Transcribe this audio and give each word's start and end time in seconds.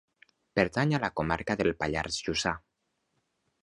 Pertany 0.59 0.95
a 0.97 1.01
la 1.03 1.11
comarca 1.21 1.59
del 1.61 1.71
Pallars 1.85 2.21
Jussà. 2.29 2.59